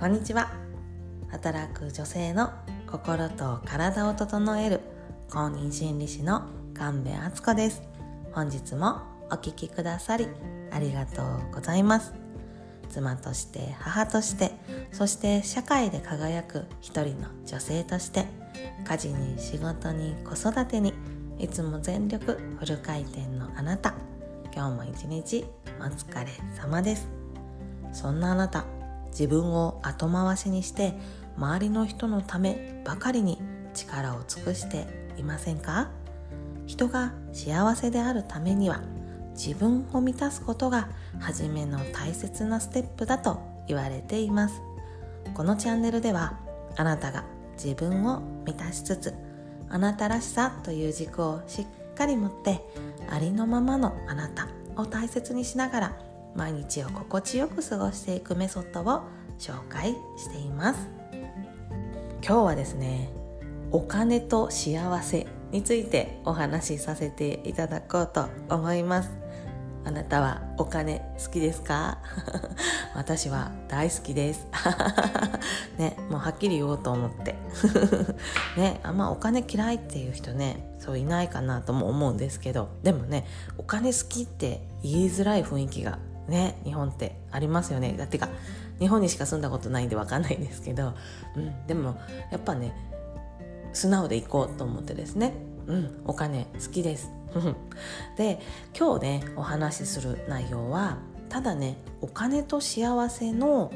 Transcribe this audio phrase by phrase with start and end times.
[0.00, 0.50] こんにちは。
[1.28, 2.50] 働く女性の
[2.90, 4.80] 心と体を整える
[5.28, 7.82] 公認心理師の神戸敦子です。
[8.32, 10.26] 本日もお聴きくださり
[10.72, 12.14] ありがとうございます。
[12.88, 14.52] 妻として母として
[14.90, 18.24] そして社会で輝く一人の女性として
[18.88, 20.94] 家事に仕事に子育てに
[21.38, 23.92] いつも全力フル回転のあなた。
[24.54, 25.44] 今日も一日
[25.78, 27.06] お疲れ様です。
[27.92, 28.64] そんなあなた
[29.10, 30.94] 自分を後回しにして
[31.36, 33.38] 周りの人のためばかりに
[33.74, 34.86] 力を尽くして
[35.16, 35.90] いませんか？
[36.66, 38.80] 人が幸せであるためには
[39.32, 40.88] 自分を満たすことが
[41.18, 44.60] 初めの大切なステップだと言われています。
[45.34, 46.38] このチャンネルでは
[46.76, 47.24] あなたが
[47.54, 49.14] 自分を満たしつつ
[49.68, 52.60] あなたらしさという軸をしっかり持って
[53.08, 55.98] ありのままのあなたを大切にしながら
[56.34, 59.02] 毎日を心地よく過ごしていくメソッドを
[59.38, 60.88] 紹介しています。
[62.22, 63.10] 今日はですね
[63.72, 69.10] お金と幸せについてお話しさせていただこうと思います。
[69.82, 71.98] あなたはお金好きですか？
[72.94, 74.46] 私は大好きです。
[75.78, 77.34] ねもうはっきり言おうと思って。
[78.58, 82.68] ねあんまお金嫌いっていう人ねそういないかなとも思うんですけど。
[82.82, 83.24] でもね
[83.56, 85.98] お金好きって言いづらい雰囲気が
[86.30, 87.94] ね日本ってありますよね。
[87.98, 88.28] だってか
[88.78, 90.94] 日本にしか住んだことないんで分かんないんですけど、
[91.36, 92.00] うん、でも
[92.30, 92.74] やっぱね
[93.72, 95.34] 素直でいこうと思ってですね。
[95.66, 97.10] うんお金好きです。
[98.16, 98.40] で
[98.76, 103.72] 今日ねお話しする内容はただねお金と幸せの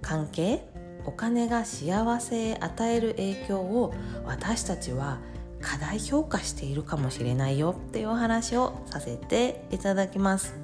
[0.00, 0.66] 関係
[1.06, 3.92] お金が幸せへ与える影響を
[4.24, 5.18] 私たちは
[5.60, 10.54] 過大評価しているかもしれないよっていうお話をさせていただきます。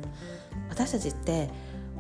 [0.71, 1.51] 私たちって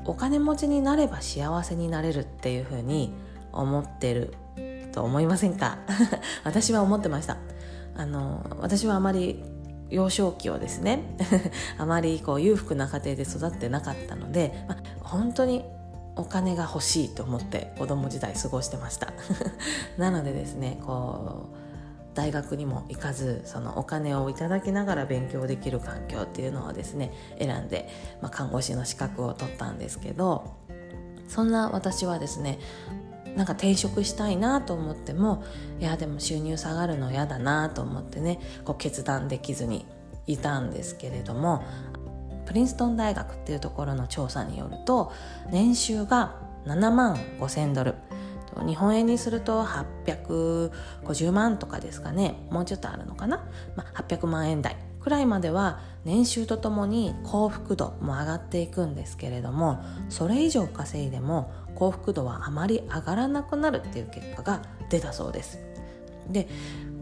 [0.04, 3.12] お金持ちになれば幸せになれるっていうふうに
[3.52, 4.34] 思ってる
[4.92, 5.78] と思いませんか？
[6.44, 7.36] 私は思ってました。
[7.96, 9.42] あの私はあまり
[9.90, 11.02] 幼少期をですね
[11.76, 15.64] あまりこう裕福な家庭で育ってなかったので、ま本当に
[16.16, 19.12] お金が欲しいと思って子供時代過ごしてました。
[19.98, 21.59] なのでですねこう
[22.14, 27.88] 大学にも行かずそのお金をいただきながら勉強できる環境っていうのをですね選んで、
[28.20, 30.56] まあ、看護師の資格を取ったんですけど
[31.28, 32.58] そんな私はですね
[33.36, 35.44] なんか転職したいなと思っても
[35.78, 39.86] いやでも収入下がるの嫌だなと思ってねこう決断できずに
[40.26, 41.64] いたんですけれども
[42.46, 45.12] プリンストン大学っていうところの調査によると
[45.50, 46.34] 年収が
[46.66, 47.94] 7万5千ドル。
[48.66, 53.44] 日本円にすると850万とかですかねもうちょっとあるのかな、
[53.76, 65.58] まあ、800万円台くらいまでは年収とともに幸福度も上がっていくんですけれどもそれ以上稼いでも幸福度はあまり上がらなくなるっていう結果が出たそうです。
[66.28, 66.48] で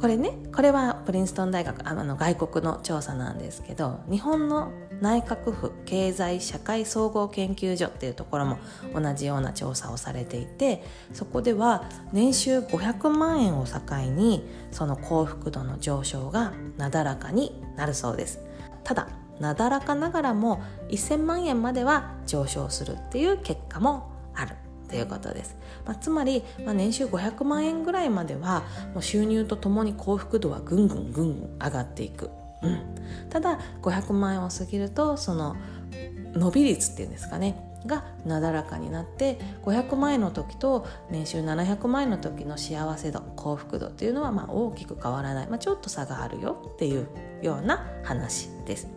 [0.01, 8.59] これねこれはプリンストン大学あの外国の調査なんですけど日本の内閣府経済社会総合研究所っていうところも
[8.95, 10.83] 同じような調査をされていて
[11.13, 18.41] そこでは年収500万円を境にその幸福度の上昇がなだらかになるそうです。
[18.85, 19.09] ただ
[19.41, 24.57] なだらかながらも1000万円までは上昇するっていう結果もある
[24.89, 32.31] ということです、まあ、つまり、まあ、年収500万円ぐらいまではもう収入とともに幸福度はぐんぐんぐんぐん上がっていく、
[32.63, 32.81] うん、
[33.31, 35.57] ただ500万円を過ぎるとその
[36.35, 47.09] 伸び率っていうんですかねがなだらかになって500万円の時と年収700万円の時の幸せ度幸福度っていうのはま大きく変わらない、まあ、ちょっと差があるよっていう
[47.43, 48.89] ような話です。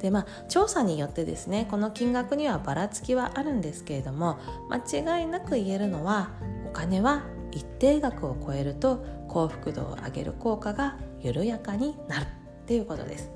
[0.00, 4.38] でまあ調査によってですねこの金額にはばらつきはあるんですけれども
[4.68, 6.30] 間違いなく言えるのは
[6.68, 12.26] お金は一定額を超えると幸福度を上げる効果が緩やかになる。
[12.64, 13.30] っていうことです。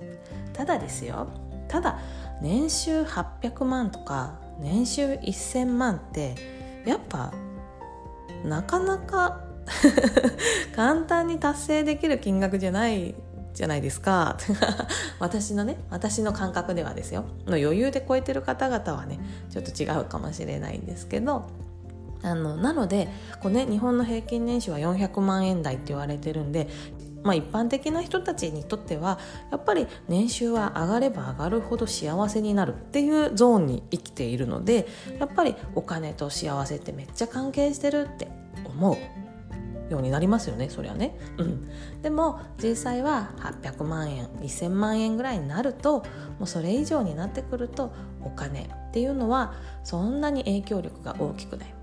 [0.54, 1.28] ただですよ。
[1.68, 2.00] ただ
[2.40, 6.34] 年収800万とか年収1000万って
[6.86, 7.32] やっぱ
[8.44, 9.40] なかなか
[10.74, 13.14] 簡単に達成できる金額じゃない
[13.52, 14.38] じゃないですか。
[15.20, 17.24] 私のね私の感覚ではですよ。
[17.46, 19.18] の余裕で超えてる方々はね
[19.50, 21.44] ちょっと違うかもしれないんですけど。
[22.20, 23.08] あのなので
[23.40, 26.66] こう、ね、日本の平均年収は400万円台って言われてるんで
[27.28, 29.18] まあ、一般的な人たちにとっては
[29.50, 34.88] やっぱり年収は上がれば上がるほど幸せになるっていうゾーンに生きているので
[35.20, 38.28] やっぱりお金と幸せってめっちゃ関係してるって
[38.64, 38.96] 思う
[39.92, 41.68] ようになりますよねそりゃね、うん、
[42.00, 45.98] でも実際は800万円1000万円ぐらいになると
[46.38, 47.92] もうそれ以上になってくると
[48.22, 49.52] お金っていうのは
[49.84, 51.74] そんなに影響力が大きくない。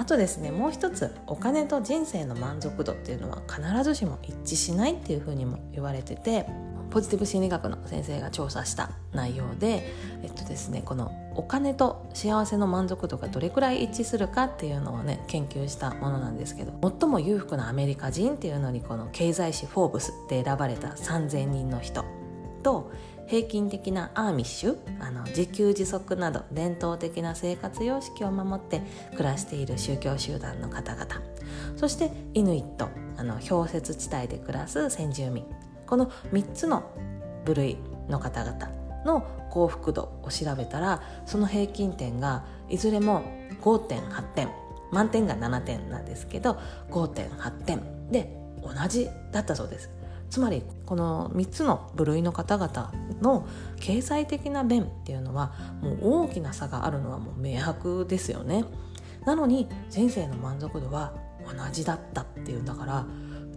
[0.00, 6.46] あとですねもう一つお金と人生の満足度っていうのは必ずしも一致しないっていうふうにも言われてて
[6.88, 9.92] ポジティブ心理学の先生が調査した内容で、
[10.22, 22.06] えっとですね、このお金と幸せの満足度がどれくらい一致するかっていうのをね研究したものなんですけど最も裕福なアメリカ人っていうのにこの経済誌「フォーブス」で選ばれた3,000人の人
[22.62, 22.90] と
[23.30, 28.82] 平均的なアーミッシュあの自給自足など伝統的な生活様式を守って
[29.12, 31.06] 暮らしている宗教集団の方々。
[31.76, 35.46] そしてイヌイットあの氷雪地帯で暮らす先住民。
[35.86, 36.90] この3つの
[37.44, 37.78] 部類
[38.08, 38.68] の方々
[39.06, 43.22] の幸福度を調べたらその平均点がいずれも
[43.62, 44.48] 5.8点
[44.90, 46.58] 満点が7点なんですけど
[46.90, 49.99] 5.8点で同じだったそうです。
[50.30, 53.46] つまりこの3つの部類の方々の
[53.80, 58.64] 経済的な面っていうのはもう大きな差があるのはもう明白ですよね。
[59.26, 61.12] なのに人生の満足度は
[61.44, 63.04] 同じだったっていうんだから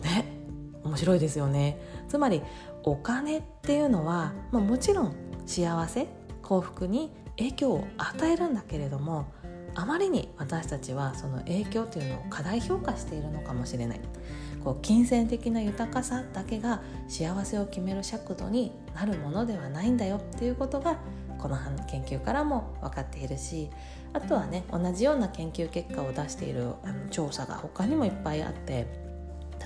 [0.02, 0.38] ね
[0.84, 1.80] 面白いですよね。
[2.10, 2.42] つまり
[2.84, 5.16] お金っていうのは、まあ、もちろん
[5.46, 6.08] 幸せ
[6.42, 9.31] 幸福に影響を与えるんだけれども
[9.75, 14.02] あまりに私たちはその影響というのを過大評価しているのかもしれない。
[14.63, 20.98] こう金銭的な豊かさだけが幸せを決める尺度になるものではないんだよっていうことが
[21.38, 21.57] この
[21.88, 23.69] 研究からも分かっているし
[24.13, 28.88] あとはね同じような研究結果を出しているあの調査が他にもいっぱいあって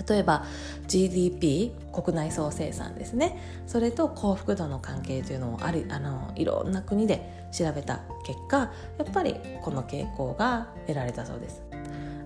[0.08, 0.44] 例えば
[0.86, 3.40] GDP 国内総生産ですね。
[3.66, 8.70] それと幸福度の関係というのをあるあのいろんな国で調べた結果や
[9.02, 11.67] っぱりこの傾向が得られたそうです。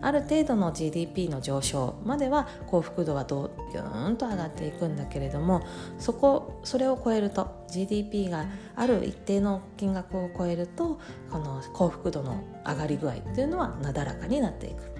[0.03, 5.63] ある程度の GDP の上昇までは幸福度はどうギューンと上がっていくんだけれども
[5.99, 8.47] そこそれを超えると GDP が
[8.77, 11.01] ある一定の金額を超えると
[11.31, 14.93] この幸福度の上がり具合っていうのはなだらかになっていく。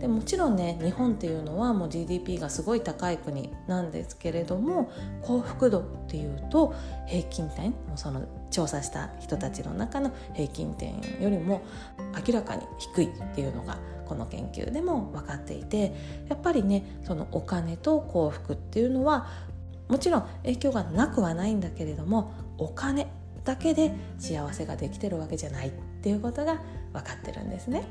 [0.00, 4.90] でもちろんね日本っていうのはもう GDP がすごい高い国なんですけれども
[5.22, 6.74] 幸福度っていうと
[7.06, 11.62] 平均点その調査した人たちの中の平均点よりも
[12.26, 13.78] 明らかに低いっていうのが
[14.08, 15.94] この研究でも分かっていて
[16.28, 19.28] やっぱりねそのお金と幸福っていうのは
[19.88, 23.06] もちろん影響がなくはないんだけれどもお金
[23.44, 25.72] だけで幸せができてるわけじゃないっ
[26.02, 26.60] ていうことが
[26.92, 27.84] 分かってるんですね。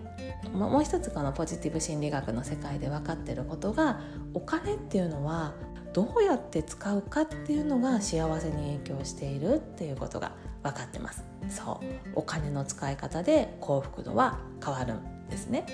[0.53, 3.99] もう一つこのポジティブ心理学の世界で分かってることが
[4.33, 5.53] お金っていうのは
[5.93, 11.23] どうやって使うかっていうのが幸せに影響しているっていうことが分かってます。
[11.49, 11.85] そう。
[12.13, 15.65] お金の使い方で幸福度は変わるんですね、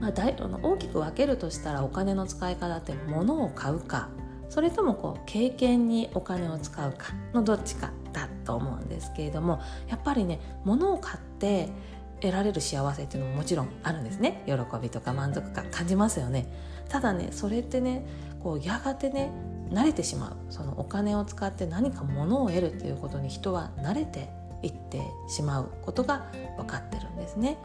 [0.00, 4.08] まあ、大大きく分けるとしたらお金の使い方って物を買うか
[4.48, 11.68] それともこう経験にお金を使うかのどっちかだと思うんですけれどもやっぱりね物を買って
[12.20, 14.42] 得られる幸せっていうのももちろんあるんですね。
[14.46, 16.46] 喜びとか満足感感じますよね。
[16.88, 18.06] ただねそれってね
[18.42, 19.30] こうやがてね
[19.70, 20.36] 慣れてしまう。
[20.50, 24.30] そのお金を使って何か物を得るっていうことに人は慣れて
[24.62, 27.58] いってしまうことが分かってるんですね。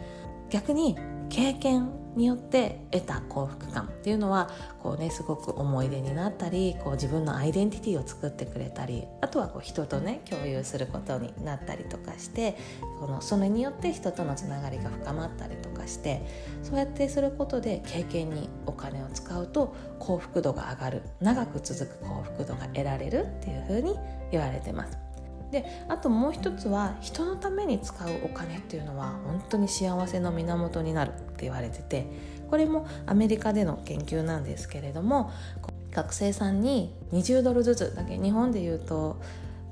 [0.49, 0.97] 逆に
[1.29, 4.49] 経験によって得た幸福感っていうのは
[4.81, 12.57] こう、ね、すごく思い出になったりこう自分のアイデンティティを作ってくれたりあとはこう人とね共有することになったりとかして
[12.99, 16.21] このそれによって人とのつながりが深まったりとかして
[16.63, 23.95] そうやってすることで経験にお金を使うと幸福度が上がる長く続く幸福度が得られるっていうふうに
[24.31, 25.08] 言われてます。
[25.51, 32.05] であともう一つは人のために使うお金っていうのは本当に幸せの源になるって言われてて
[32.49, 35.31] これもアメリカでの研究なんですけれども
[35.91, 39.19] 学生さんに20ドルずつだけ日本でいうと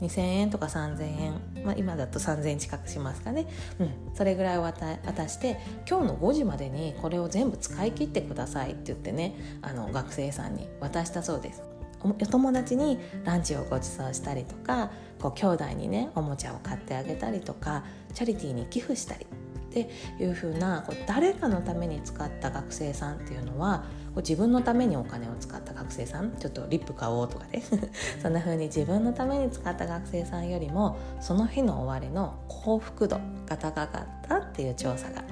[0.02, 3.48] 2000円とか3000円、まあ、今だと3000円近くしますかね、
[3.80, 11.64] うん、それぐらいを渡して今日の5時までにこれを全部使い切ってくださいって言ってねあの学生さんに渡したそうです。
[12.04, 19.90] お友達にランチをご馳走したりとかこう兄弟にねおもちゃを買ってあげたりとかチャリティーに寄付したりって
[20.24, 27.62] いう風なこう誰かのために使った学生さんっていうのはこう自分のためにお金を使った学生さんちょっとリップ買おうとかね
[28.22, 35.24] そんな風に自分のために使った学生さんよりもその日の終わりの幸福度が高かったっていう調査が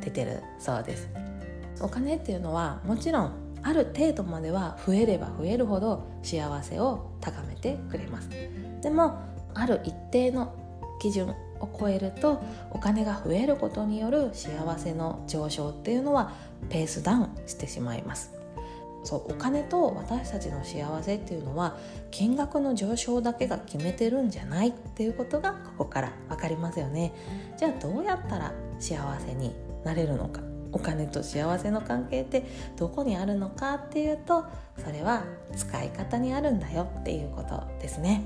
[0.00, 1.08] 出てるそうです。
[1.80, 3.32] お金っていうのはもちろん
[3.64, 8.28] ある程度までは増えれば増えるほど幸せを高めてくれます。
[8.82, 9.18] でも
[9.54, 10.54] ある一定の
[11.00, 11.30] 基準
[11.60, 16.32] を超えるとお金が増えることによる幸せの上昇っていうのは
[16.68, 18.32] ペースダウンしてしまいます。
[19.02, 21.76] そうお金と私たちの幸せっていうのは
[22.10, 27.12] 金額の上昇だけが決めてるんじゃないっていうことがここから分かりますよね。
[27.58, 29.54] じゃあどうやったら幸せに
[29.84, 30.53] なれるのか。
[30.74, 32.44] お金と幸せの関係って
[32.76, 34.44] どこにあるのかっていうと
[34.84, 35.24] それは
[35.56, 38.22] 使い方にあるんだよっていうことですね。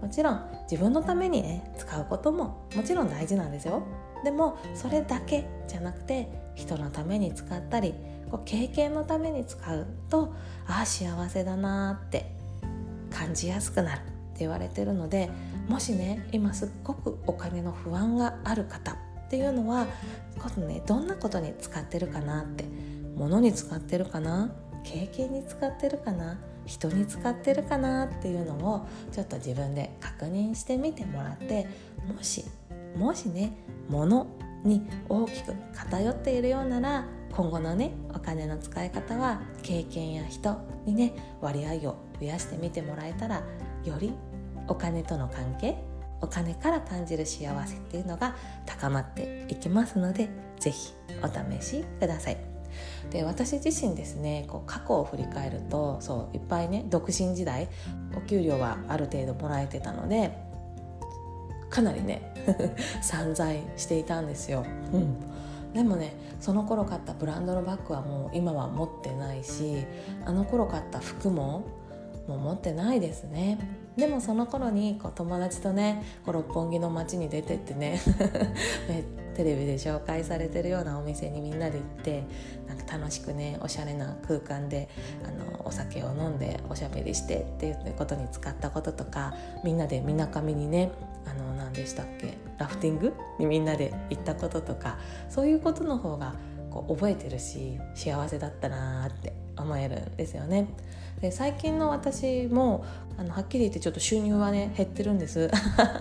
[0.00, 3.82] もちろん自分のためにね使うことももちろん大事なんですよ。
[4.24, 7.94] でもそれだけじゃなくて人のために使ったり
[8.30, 10.32] こう経験のために使うと
[10.66, 12.30] ああ幸せだなって
[13.10, 15.30] 感じやすくなるって言われてるので
[15.68, 18.96] もしね今すっごくお金の不安がある方
[19.30, 19.86] っていうのは
[20.36, 22.64] 今度ねどんなことに使ってるかなって
[23.14, 24.50] 物に使ってるかな
[24.82, 31.68] 経験に使ってるかな人に使ってるかなっていうのをちょっと自分で確認してみてもらって
[32.12, 32.44] もし
[32.96, 33.52] もしね
[33.88, 34.26] 物
[34.64, 40.56] に大きく偏っているようなら今後のねお金の使い方は経験や人
[40.86, 43.44] にね割合を増やしてみてもらえたら
[43.84, 44.12] より
[44.66, 45.76] お金との関係
[46.20, 48.34] お金から感じる幸せっていうのが
[48.66, 51.28] 高まっていきますので是非お
[51.60, 52.36] 試しください。
[53.10, 57.68] で私自身ですねこう過去を振り返るとそういっぱいね独身時代
[58.16, 60.30] お給料はある程度もらえてたので
[61.68, 62.34] かなりね
[63.02, 64.64] 散財していたんですよ。
[64.92, 65.16] うん
[65.72, 69.84] でもねその頃買ったブランドのバッグはもう今は持ってないし
[70.24, 71.64] あの頃買った服も
[72.26, 73.58] もう持ってないですね
[73.96, 78.00] でもその頃にこう友達とねこう六本木の街に出てってね
[79.34, 82.24] テレビで紹介されてるようなお店にみんなで行って
[82.68, 84.88] なんか楽しくねおしゃれな空間で
[85.24, 90.92] あのお酒を飲んでおしゃべりしてっていうことに使ったこととかみんなでみなかみにね
[91.26, 96.34] あの何でしたっけラフティングにみんなで行ったこととかそういうことの方が
[96.70, 100.68] こう覚えてるし幸せだったなって思えるんですよね。
[101.20, 102.84] で最近の私も
[103.18, 105.50] あのはっきり言ってちょっと収入はね減ってるんです。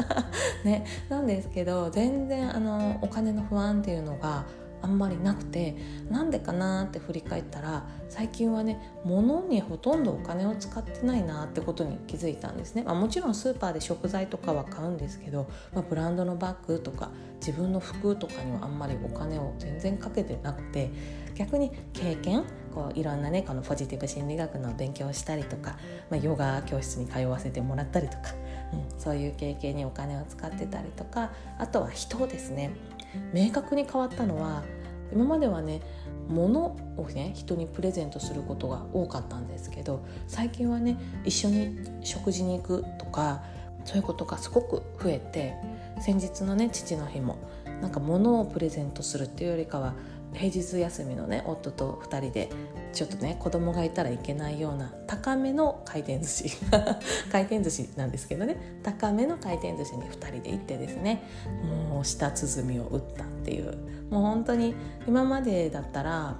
[0.64, 4.46] ね、なんですけど全然あのお金の不安っていうのが
[4.82, 5.76] あんまりなくて
[6.10, 20.92] なんでかなって振り返ったら最近はね物にほとんどお金を使ってないなってことに気づいたんですね、まあ、もちろんスーパーで食材とかは買うんですけど、まあ、ブランドのバッグとか自分の服とかにはあんまりお金を全然かけてなくて
[21.36, 22.44] 逆に経験
[22.74, 25.78] こういろんなねこのポジティブ心理学の勉強をしたりとか、
[26.10, 28.34] まあ、ヨガ教室に通わせてもらったりとか、
[28.74, 32.72] うん、そういう経験にお金を使ってたりとかあとは人ですね。
[33.34, 34.64] 明確に変わったのは
[35.12, 35.82] 今まではね
[36.28, 43.44] 物をね人にプレゼントすることが多かったんですけど最近はね一緒に食事に行くとか
[43.86, 45.56] そういうことがすごく増えて
[46.02, 47.38] 先日のね父の日も
[47.82, 49.96] なんか物をプレゼントするっていうよりかは
[50.34, 52.50] 平日休みのね夫と2人で
[52.92, 56.50] ちょっとね子供がいたらいけないような高めの回転寿司。
[57.32, 58.80] 回転寿司なんですけどね。
[58.84, 61.24] 高めの回転寿司に2人で行ってですね
[61.90, 63.78] もう舌鼓を打ったっていう。
[64.10, 64.76] もう本当に
[65.08, 66.38] 今までだったら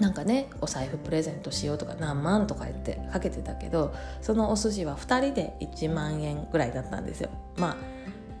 [0.00, 7.30] なんかねお財布プレゼントしようとか何万とか言ってかけてたけどそのお寿司は2人で1万円ぐらいだったんですよ。
[7.56, 7.76] まあ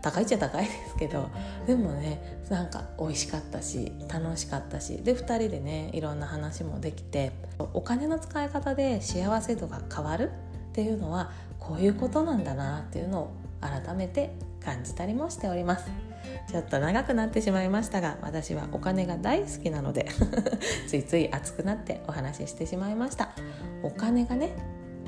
[0.02, 1.30] 高いっちゃ高いですけど
[1.66, 10.30] でもねなんか美味しかったし楽しかったしで2人でねいろんな話もできてお金の使い方で幸せ度が変わる
[10.70, 14.32] っていうのはこういうことなんだなっていうのを改めて
[14.64, 15.90] 感じたりもしております。
[16.50, 20.06] ちょっと長くなってしまいましたが私はお金が大好きなので
[20.86, 23.30] ついつい熱くなってお話ししてしまいました。
[23.82, 24.56] お金がね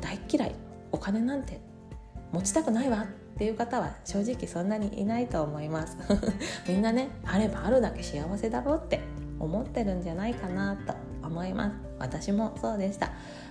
[0.00, 0.54] 大嫌い。
[0.90, 1.60] お金なんて
[2.32, 3.06] 持ちたくないわ。
[3.34, 5.96] っていう方は正直そんなにいないと思います。
[6.68, 9.00] みんなねあればあるだけ幸せだろうって
[9.38, 10.94] 思ってるんじゃないかなと
[11.26, 11.76] 思います。
[11.98, 13.10] 私もそうでした。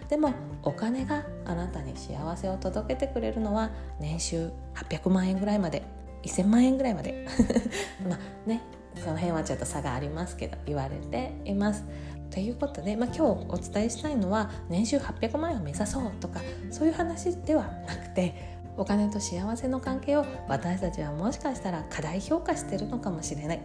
[0.09, 0.33] でも
[0.63, 5.83] お金があなたに幸せを届けてくれるのは年収800万円ぐらいまで
[6.23, 7.25] 1000万円ぐらいまで。
[8.07, 8.61] まあね
[8.95, 11.85] その辺はちょっと差がありますけど言われています。
[12.29, 23.61] ということで、まあ、今日お伝えしたいのは年収800万円を目指そうとかそういう話ではなくてお金と幸せの関係を私たちはもしかしたら過大評価してるのかもしれない。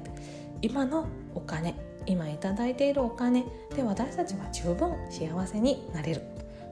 [0.63, 1.75] 今のお金
[2.07, 3.45] 今頂いているお金
[3.75, 6.23] で私たちは十分幸せになれる。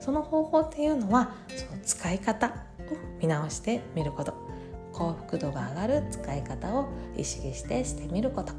[0.01, 2.51] その方法っていうのはその使い方を
[3.21, 4.35] 見直してみること。
[4.93, 8.53] 幸福度が上がる使い方を意識してしてみること。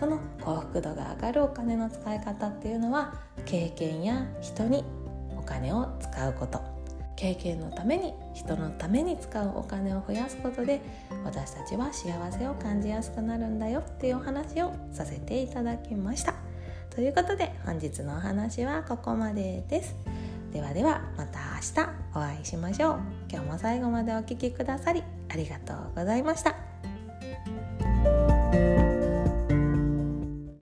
[0.00, 3.14] その幸福度が上がるお金の使い方っていうのは
[3.44, 4.84] 経験や人に
[5.36, 6.73] お金を使うこと。
[7.16, 10.80] 経験のために人のために使うお金を増やすことで
[11.24, 16.34] 私たちは幸せを感じやすくなるんだよっていうお話をさせていただきました。
[16.90, 19.96] ということで本日のお話はここまでです。
[20.52, 22.04] ではではまた明日。
[22.14, 22.98] お会いしましょう。
[23.28, 26.73] 今日も最後までお聴きくださりありがとうございました。